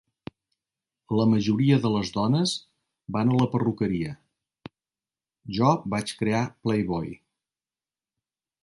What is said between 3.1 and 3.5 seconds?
van a la